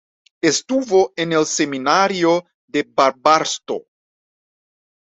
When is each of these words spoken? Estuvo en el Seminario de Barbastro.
Estuvo 0.41 1.13
en 1.15 1.31
el 1.31 1.45
Seminario 1.45 2.47
de 2.65 2.89
Barbastro. 2.91 3.83